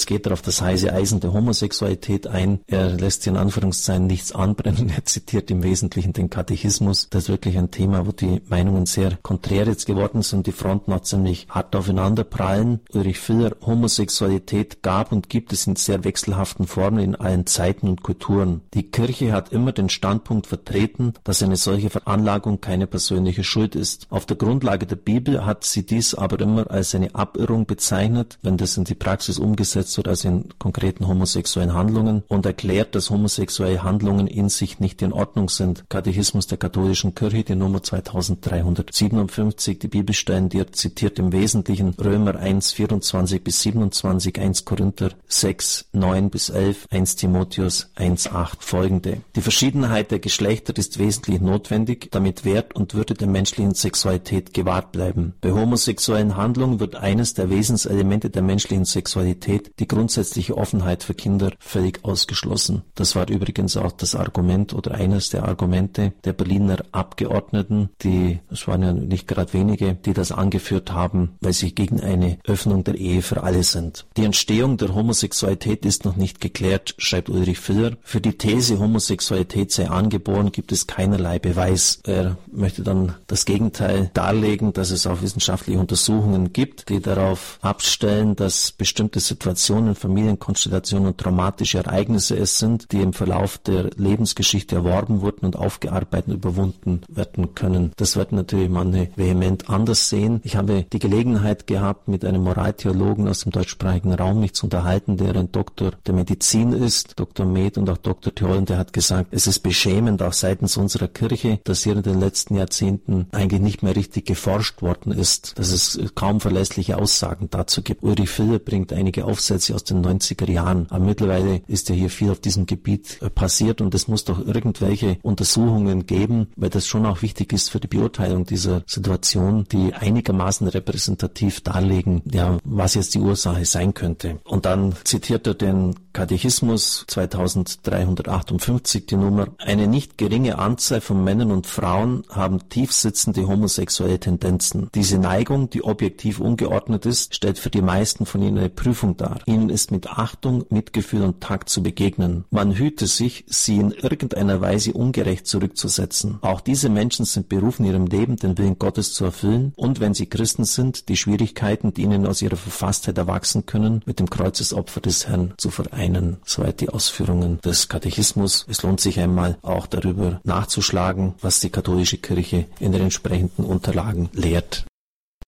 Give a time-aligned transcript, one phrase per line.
[0.00, 2.60] Es geht darauf das heiße Eisen der Homosexualität ein.
[2.66, 4.90] Er lässt hier in Anführungszeichen nichts anbrennen.
[4.96, 7.08] Er zitiert im Wesentlichen den Katechismus.
[7.10, 10.94] Das ist wirklich ein Thema, wo die Meinungen sehr konträr jetzt geworden sind, die Fronten
[10.94, 12.80] auch ziemlich hart aufeinander prallen.
[12.94, 18.02] Ulrich Filler, Homosexualität gab und gibt es in sehr wechselhaften Formen in allen Zeiten und
[18.02, 18.62] Kulturen.
[18.72, 24.06] Die Kirche hat immer den Standpunkt vertreten, dass eine solche Veranlagung keine persönliche Schuld ist.
[24.08, 28.56] Auf der Grundlage der Bibel hat sie dies aber immer als eine Abirrung bezeichnet, wenn
[28.56, 33.82] das in die Praxis umgesetzt wird, also in konkreten homosexuellen Handlungen und erklärt, dass homosexuelle
[33.82, 35.84] Handlungen in sich nicht in Ordnung sind.
[35.88, 42.36] Katechismus der katholischen Kirche, die Nummer 2357, die Bibelstellen, die er zitiert im Wesentlichen Römer
[42.36, 49.18] 1, 24 bis 27, 1 Korinther 6, 9 bis 11, 1 Timotheus 1, 8 folgende.
[49.36, 54.92] Die Verschiedenheit der Geschlechter ist wesentlich notwendig, damit Wert und Würde der menschlichen Sexualität gewahrt
[54.92, 55.34] bleiben.
[55.40, 61.52] Bei homosexuellen Handlungen wird eines der Wesenselemente der menschlichen Sexualität, die grundsätzliche Offenheit für Kinder,
[61.58, 62.82] völlig ausgeschlossen.
[62.94, 68.68] Das war übrigens auch das Argument oder eines der Argumente der Berliner Abgeordneten, die, es
[68.68, 72.96] waren ja nicht gerade wenige, die das angeführt haben, weil sie gegen eine Öffnung der
[72.96, 74.06] Ehe für alle sind.
[74.16, 77.96] Die Entstehung der Homosexualität ist noch nicht geklärt, schreibt Ulrich Filler.
[78.02, 82.00] Für die These, Homosexualität sei angeboren, gibt es keinerlei Beweis.
[82.04, 88.36] Er möchte dann das Gegenteil darlegen, dass es auch wissenschaftliche Untersuchungen gibt, die darauf abstellen,
[88.36, 95.20] dass bestimmte Situationen, Familienkonstellationen und traumatische Ereignisse es sind, die im Verlauf der Lebensgeschichte erworben
[95.20, 97.92] wurden und aufgearbeitet und überwunden werden können.
[97.96, 100.40] Das wird natürlich manche vehement anders sehen.
[100.44, 105.16] Ich habe die Gelegenheit gehabt, mit einem Moraltheologen aus dem deutschsprachigen Raum mich zu unterhalten,
[105.16, 107.46] der ein Doktor der Medizin ist, Dr.
[107.46, 108.34] Med und auch Dr.
[108.34, 112.18] Theol, der hat gesagt, es ist beschämend auch seitens unserer Kirche, dass hier in den
[112.18, 117.82] letzten Jahrzehnten eigentlich nicht mehr richtig geforscht worden ist, dass es kaum verlässliche Aussagen dazu
[117.82, 118.02] gibt.
[118.02, 122.30] Uri Filler bringt einige Aufsätze aus den 90er Jahren, aber mittlerweile ist ja hier viel
[122.30, 127.06] auf diesem Gebiet äh, passiert und es muss doch irgendwelche Untersuchungen geben, weil das schon
[127.06, 133.14] auch wichtig ist für die Beurteilung dieser Situation, die einigermaßen repräsentativ darlegen, ja, was jetzt
[133.14, 134.38] die Ursache sein könnte.
[134.44, 139.48] Und dann zitiert er den Katechismus 2358 die Nummer.
[139.58, 144.88] Eine nicht geringe Anzahl von Männern und Frauen haben tiefsitzende homosexuelle Tendenzen.
[144.94, 149.38] Diese Neigung, die objektiv ungeordnet ist, stellt für die meisten von ihnen eine Prüfung dar.
[149.50, 152.44] Ihnen ist mit Achtung, Mitgefühl und Takt zu begegnen.
[152.50, 156.38] Man hüte sich, sie in irgendeiner Weise ungerecht zurückzusetzen.
[156.42, 160.26] Auch diese Menschen sind berufen, ihrem Leben den Willen Gottes zu erfüllen und wenn sie
[160.26, 165.26] Christen sind, die Schwierigkeiten, die ihnen aus ihrer Verfasstheit erwachsen können, mit dem Kreuzesopfer des
[165.26, 166.36] Herrn zu vereinen einen.
[166.44, 168.66] Soweit die Ausführungen des Katechismus.
[168.68, 174.28] Es lohnt sich einmal auch darüber nachzuschlagen, was die katholische Kirche in den entsprechenden Unterlagen
[174.32, 174.86] lehrt.